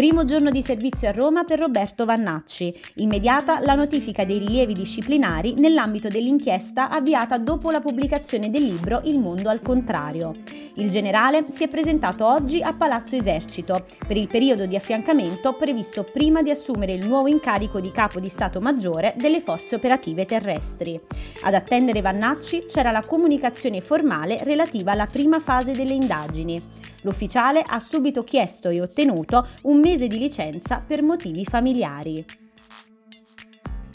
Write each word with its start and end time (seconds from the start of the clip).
Primo 0.00 0.24
giorno 0.24 0.50
di 0.50 0.62
servizio 0.62 1.08
a 1.08 1.12
Roma 1.12 1.44
per 1.44 1.58
Roberto 1.58 2.06
Vannacci. 2.06 2.74
Immediata 2.94 3.60
la 3.60 3.74
notifica 3.74 4.24
dei 4.24 4.38
rilievi 4.38 4.72
disciplinari 4.72 5.56
nell'ambito 5.58 6.08
dell'inchiesta 6.08 6.88
avviata 6.88 7.36
dopo 7.36 7.70
la 7.70 7.80
pubblicazione 7.80 8.48
del 8.48 8.62
libro 8.62 9.02
Il 9.04 9.18
mondo 9.18 9.50
al 9.50 9.60
contrario. 9.60 10.32
Il 10.76 10.88
generale 10.88 11.44
si 11.50 11.64
è 11.64 11.68
presentato 11.68 12.26
oggi 12.26 12.62
a 12.62 12.72
Palazzo 12.72 13.14
Esercito 13.14 13.84
per 14.06 14.16
il 14.16 14.26
periodo 14.26 14.64
di 14.64 14.74
affiancamento 14.74 15.52
previsto 15.52 16.02
prima 16.02 16.40
di 16.40 16.50
assumere 16.50 16.94
il 16.94 17.06
nuovo 17.06 17.28
incarico 17.28 17.78
di 17.78 17.90
capo 17.90 18.20
di 18.20 18.30
Stato 18.30 18.58
Maggiore 18.58 19.12
delle 19.18 19.42
forze 19.42 19.74
operative 19.74 20.24
terrestri. 20.24 20.98
Ad 21.42 21.52
attendere 21.52 22.00
Vannacci 22.00 22.64
c'era 22.66 22.90
la 22.90 23.04
comunicazione 23.04 23.82
formale 23.82 24.42
relativa 24.44 24.92
alla 24.92 25.04
prima 25.04 25.40
fase 25.40 25.72
delle 25.72 25.92
indagini. 25.92 26.88
L'ufficiale 27.02 27.62
ha 27.64 27.80
subito 27.80 28.22
chiesto 28.22 28.68
e 28.68 28.80
ottenuto 28.80 29.46
un 29.62 29.80
mese 29.80 30.06
di 30.06 30.18
licenza 30.18 30.82
per 30.84 31.02
motivi 31.02 31.44
familiari. 31.44 32.24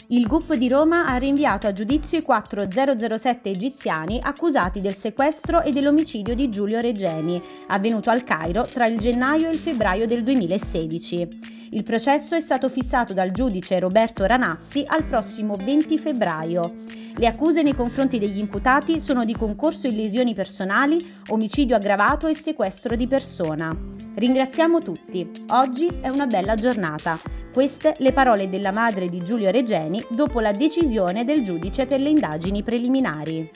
Il 0.08 0.28
GUP 0.28 0.54
di 0.54 0.68
Roma 0.68 1.06
ha 1.06 1.16
rinviato 1.16 1.66
a 1.66 1.72
giudizio 1.72 2.16
i 2.16 2.22
quattro 2.22 2.64
007 2.70 3.50
egiziani 3.50 4.20
accusati 4.22 4.80
del 4.80 4.94
sequestro 4.94 5.62
e 5.62 5.72
dell'omicidio 5.72 6.36
di 6.36 6.48
Giulio 6.48 6.78
Regeni, 6.78 7.42
avvenuto 7.66 8.10
al 8.10 8.22
Cairo 8.22 8.62
tra 8.62 8.86
il 8.86 8.98
gennaio 8.98 9.48
e 9.48 9.50
il 9.50 9.58
febbraio 9.58 10.06
del 10.06 10.22
2016. 10.22 11.28
Il 11.70 11.82
processo 11.82 12.36
è 12.36 12.40
stato 12.40 12.68
fissato 12.68 13.14
dal 13.14 13.32
giudice 13.32 13.80
Roberto 13.80 14.24
Ranazzi 14.24 14.84
al 14.86 15.04
prossimo 15.04 15.56
20 15.56 15.98
febbraio. 15.98 16.74
Le 17.18 17.26
accuse 17.26 17.62
nei 17.62 17.74
confronti 17.74 18.18
degli 18.18 18.38
imputati 18.38 19.00
sono 19.00 19.24
di 19.24 19.34
concorso 19.34 19.86
in 19.86 19.96
lesioni 19.96 20.34
personali, 20.34 20.98
omicidio 21.28 21.74
aggravato 21.74 22.26
e 22.26 22.34
sequestro 22.34 22.94
di 22.94 23.06
persona. 23.06 23.74
Ringraziamo 24.14 24.80
tutti. 24.80 25.26
Oggi 25.48 25.86
è 26.02 26.08
una 26.08 26.26
bella 26.26 26.54
giornata. 26.56 27.18
Queste 27.54 27.94
le 27.98 28.12
parole 28.12 28.50
della 28.50 28.70
madre 28.70 29.08
di 29.08 29.24
Giulio 29.24 29.50
Regeni 29.50 30.04
dopo 30.10 30.40
la 30.40 30.50
decisione 30.50 31.24
del 31.24 31.42
giudice 31.42 31.86
per 31.86 32.00
le 32.00 32.10
indagini 32.10 32.62
preliminari. 32.62 33.50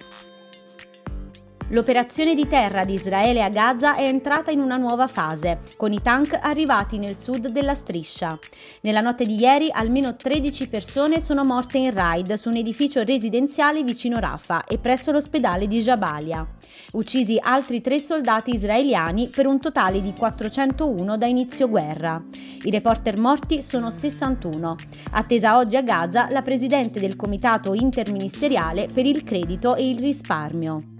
L'operazione 1.73 2.35
di 2.35 2.49
terra 2.49 2.85
di 2.85 2.95
Israele 2.95 3.45
a 3.45 3.49
Gaza 3.49 3.95
è 3.95 4.03
entrata 4.03 4.51
in 4.51 4.59
una 4.59 4.77
nuova 4.77 5.07
fase, 5.07 5.61
con 5.77 5.93
i 5.93 6.03
tank 6.03 6.37
arrivati 6.43 6.99
nel 6.99 7.17
sud 7.17 7.49
della 7.49 7.75
striscia. 7.75 8.37
Nella 8.81 9.01
notte 9.01 9.25
di 9.25 9.37
ieri 9.37 9.69
almeno 9.71 10.17
13 10.17 10.69
persone 10.69 11.21
sono 11.21 11.45
morte 11.45 11.79
in 11.79 11.95
raid 11.95 12.33
su 12.33 12.49
un 12.49 12.57
edificio 12.57 13.05
residenziale 13.05 13.85
vicino 13.85 14.19
Rafah 14.19 14.65
e 14.65 14.79
presso 14.79 15.13
l'ospedale 15.13 15.69
di 15.69 15.79
Jabalia. 15.79 16.45
Uccisi 16.95 17.39
altri 17.41 17.81
tre 17.81 18.01
soldati 18.01 18.53
israeliani 18.53 19.29
per 19.29 19.47
un 19.47 19.61
totale 19.61 20.01
di 20.01 20.13
401 20.13 21.17
da 21.17 21.27
inizio 21.27 21.69
guerra. 21.69 22.21
I 22.65 22.71
reporter 22.71 23.21
morti 23.21 23.63
sono 23.63 23.93
61. 23.93 24.75
Attesa 25.13 25.57
oggi 25.57 25.77
a 25.77 25.83
Gaza 25.83 26.27
la 26.31 26.43
presidente 26.43 26.99
del 26.99 27.15
Comitato 27.15 27.75
interministeriale 27.75 28.89
per 28.93 29.07
il 29.07 29.23
credito 29.23 29.77
e 29.77 29.89
il 29.89 30.01
risparmio. 30.01 30.99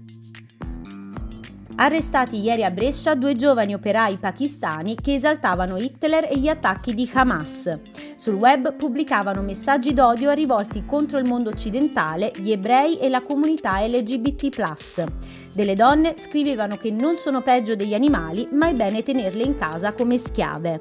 Arrestati 1.83 2.39
ieri 2.39 2.63
a 2.63 2.69
Brescia 2.69 3.15
due 3.15 3.33
giovani 3.33 3.73
operai 3.73 4.17
pakistani 4.17 4.93
che 4.93 5.15
esaltavano 5.15 5.77
Hitler 5.77 6.27
e 6.29 6.37
gli 6.37 6.47
attacchi 6.47 6.93
di 6.93 7.09
Hamas. 7.11 7.75
Sul 8.15 8.35
web 8.35 8.75
pubblicavano 8.75 9.41
messaggi 9.41 9.91
d'odio 9.91 10.29
rivolti 10.29 10.85
contro 10.85 11.17
il 11.17 11.25
mondo 11.25 11.49
occidentale, 11.49 12.33
gli 12.35 12.51
ebrei 12.51 12.99
e 12.99 13.09
la 13.09 13.23
comunità 13.23 13.83
LGBT. 13.83 15.05
Delle 15.51 15.73
donne 15.73 16.13
scrivevano 16.19 16.77
che 16.77 16.91
non 16.91 17.17
sono 17.17 17.41
peggio 17.41 17.75
degli 17.75 17.95
animali, 17.95 18.47
ma 18.51 18.67
è 18.67 18.73
bene 18.73 19.01
tenerle 19.01 19.41
in 19.41 19.55
casa 19.55 19.93
come 19.93 20.17
schiave. 20.17 20.77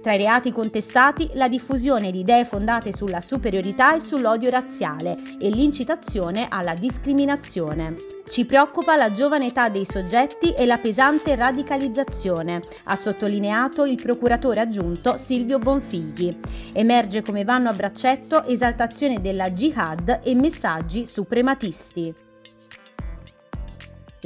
Tra 0.00 0.12
i 0.12 0.18
reati 0.18 0.52
contestati 0.52 1.30
la 1.32 1.48
diffusione 1.48 2.12
di 2.12 2.20
idee 2.20 2.44
fondate 2.44 2.92
sulla 2.92 3.20
superiorità 3.20 3.96
e 3.96 4.00
sull'odio 4.00 4.50
razziale 4.50 5.18
e 5.36 5.48
l'incitazione 5.48 6.46
alla 6.48 6.74
discriminazione. 6.74 8.13
Ci 8.26 8.46
preoccupa 8.46 8.96
la 8.96 9.12
giovane 9.12 9.46
età 9.46 9.68
dei 9.68 9.84
soggetti 9.84 10.54
e 10.54 10.64
la 10.66 10.78
pesante 10.78 11.36
radicalizzazione, 11.36 12.60
ha 12.84 12.96
sottolineato 12.96 13.84
il 13.84 14.00
procuratore 14.00 14.60
aggiunto 14.60 15.16
Silvio 15.18 15.58
Bonfigli. 15.58 16.30
Emerge 16.72 17.22
come 17.22 17.44
vanno 17.44 17.68
a 17.68 17.74
braccetto 17.74 18.44
esaltazione 18.46 19.20
della 19.20 19.50
jihad 19.50 20.20
e 20.24 20.34
messaggi 20.34 21.04
suprematisti. 21.04 22.33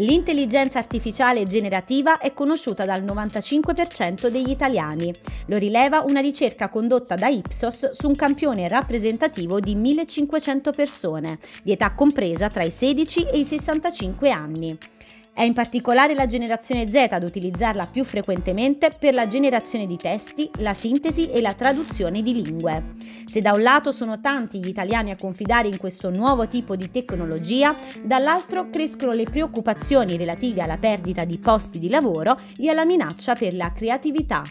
L'intelligenza 0.00 0.78
artificiale 0.78 1.42
generativa 1.44 2.18
è 2.18 2.32
conosciuta 2.32 2.84
dal 2.84 3.02
95% 3.02 4.28
degli 4.28 4.50
italiani. 4.50 5.12
Lo 5.46 5.56
rileva 5.56 6.04
una 6.06 6.20
ricerca 6.20 6.68
condotta 6.68 7.16
da 7.16 7.26
Ipsos 7.26 7.90
su 7.90 8.06
un 8.06 8.14
campione 8.14 8.68
rappresentativo 8.68 9.58
di 9.58 9.74
1500 9.74 10.70
persone, 10.70 11.38
di 11.64 11.72
età 11.72 11.94
compresa 11.94 12.48
tra 12.48 12.62
i 12.62 12.70
16 12.70 13.26
e 13.26 13.38
i 13.38 13.44
65 13.44 14.30
anni. 14.30 14.78
È 15.38 15.44
in 15.44 15.52
particolare 15.52 16.14
la 16.14 16.26
generazione 16.26 16.88
Z 16.88 17.12
ad 17.12 17.22
utilizzarla 17.22 17.86
più 17.86 18.02
frequentemente 18.02 18.90
per 18.98 19.14
la 19.14 19.28
generazione 19.28 19.86
di 19.86 19.96
testi, 19.96 20.50
la 20.58 20.74
sintesi 20.74 21.30
e 21.30 21.40
la 21.40 21.52
traduzione 21.52 22.22
di 22.22 22.42
lingue. 22.42 22.96
Se 23.24 23.40
da 23.40 23.52
un 23.52 23.62
lato 23.62 23.92
sono 23.92 24.20
tanti 24.20 24.58
gli 24.58 24.66
italiani 24.66 25.12
a 25.12 25.16
confidare 25.16 25.68
in 25.68 25.76
questo 25.76 26.10
nuovo 26.10 26.48
tipo 26.48 26.74
di 26.74 26.90
tecnologia, 26.90 27.72
dall'altro 28.02 28.68
crescono 28.68 29.12
le 29.12 29.26
preoccupazioni 29.26 30.16
relative 30.16 30.60
alla 30.60 30.76
perdita 30.76 31.22
di 31.22 31.38
posti 31.38 31.78
di 31.78 31.88
lavoro 31.88 32.36
e 32.58 32.68
alla 32.68 32.84
minaccia 32.84 33.36
per 33.36 33.54
la 33.54 33.70
creatività. 33.70 34.42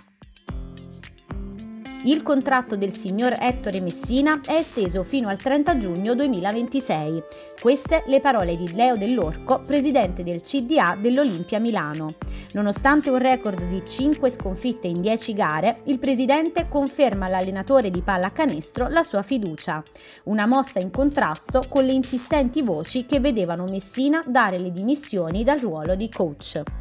Il 2.07 2.23
contratto 2.23 2.77
del 2.77 2.93
signor 2.93 3.35
Ettore 3.37 3.81
Messina 3.81 4.39
è 4.45 4.53
esteso 4.53 5.03
fino 5.03 5.27
al 5.27 5.35
30 5.35 5.77
giugno 5.77 6.15
2026. 6.15 7.21
Queste 7.61 8.03
le 8.07 8.21
parole 8.21 8.55
di 8.55 8.73
Leo 8.73 8.95
Dell'Orco, 8.95 9.59
presidente 9.59 10.23
del 10.23 10.39
CDA 10.39 10.97
dell'Olimpia 10.97 11.59
Milano. 11.59 12.15
Nonostante 12.53 13.09
un 13.09 13.17
record 13.17 13.61
di 13.67 13.83
5 13.85 14.29
sconfitte 14.29 14.87
in 14.87 15.01
10 15.01 15.33
gare, 15.33 15.79
il 15.87 15.99
presidente 15.99 16.67
conferma 16.69 17.25
all'allenatore 17.25 17.91
di 17.91 18.01
pallacanestro 18.01 18.87
la 18.87 19.03
sua 19.03 19.21
fiducia. 19.21 19.83
Una 20.25 20.45
mossa 20.45 20.79
in 20.79 20.91
contrasto 20.91 21.63
con 21.67 21.83
le 21.83 21.91
insistenti 21.91 22.61
voci 22.61 23.05
che 23.05 23.19
vedevano 23.19 23.65
Messina 23.65 24.23
dare 24.25 24.59
le 24.59 24.71
dimissioni 24.71 25.43
dal 25.43 25.59
ruolo 25.59 25.93
di 25.95 26.07
coach. 26.07 26.76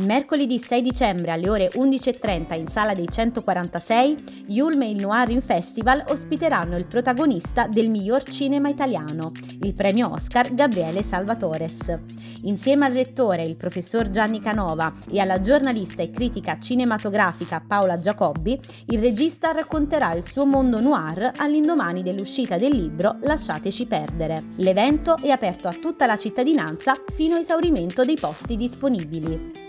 Mercoledì 0.00 0.58
6 0.58 0.80
dicembre 0.80 1.32
alle 1.32 1.50
ore 1.50 1.70
11.30 1.74 2.58
in 2.58 2.68
Sala 2.68 2.94
dei 2.94 3.06
146, 3.06 4.44
Yulm 4.46 4.82
e 4.82 4.90
il 4.90 5.00
Noirin 5.00 5.42
Festival 5.42 6.04
ospiteranno 6.08 6.78
il 6.78 6.86
protagonista 6.86 7.66
del 7.66 7.90
miglior 7.90 8.22
cinema 8.22 8.68
italiano, 8.68 9.32
il 9.60 9.74
premio 9.74 10.10
Oscar 10.12 10.54
Gabriele 10.54 11.02
Salvatores. 11.02 11.98
Insieme 12.44 12.86
al 12.86 12.92
rettore, 12.92 13.42
il 13.42 13.56
professor 13.56 14.08
Gianni 14.08 14.40
Canova, 14.40 14.90
e 15.10 15.20
alla 15.20 15.42
giornalista 15.42 16.02
e 16.02 16.10
critica 16.10 16.58
cinematografica 16.58 17.62
Paola 17.66 18.00
Giacobbi, 18.00 18.58
il 18.86 19.00
regista 19.00 19.52
racconterà 19.52 20.14
il 20.14 20.24
suo 20.24 20.46
mondo 20.46 20.80
noir 20.80 21.32
all'indomani 21.36 22.02
dell'uscita 22.02 22.56
del 22.56 22.74
libro 22.74 23.18
Lasciateci 23.20 23.84
perdere. 23.86 24.44
L'evento 24.56 25.18
è 25.18 25.28
aperto 25.28 25.68
a 25.68 25.74
tutta 25.74 26.06
la 26.06 26.16
cittadinanza 26.16 26.94
fino 27.12 27.34
a 27.34 27.40
esaurimento 27.40 28.02
dei 28.02 28.16
posti 28.18 28.56
disponibili. 28.56 29.59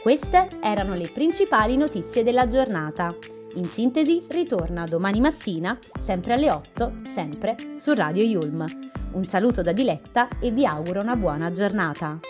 Queste 0.00 0.46
erano 0.62 0.94
le 0.94 1.10
principali 1.12 1.76
notizie 1.76 2.22
della 2.22 2.46
giornata. 2.46 3.14
In 3.54 3.64
sintesi, 3.64 4.24
ritorna 4.28 4.84
domani 4.84 5.20
mattina, 5.20 5.76
sempre 5.98 6.34
alle 6.34 6.52
8, 6.52 7.00
sempre 7.08 7.56
su 7.76 7.94
Radio 7.94 8.22
Yulm. 8.22 8.64
Un 9.12 9.24
saluto 9.24 9.60
da 9.60 9.72
Diletta 9.72 10.28
e 10.40 10.52
vi 10.52 10.64
auguro 10.64 11.00
una 11.00 11.16
buona 11.16 11.50
giornata. 11.50 12.20